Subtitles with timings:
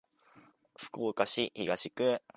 [0.79, 2.23] 福岡市東区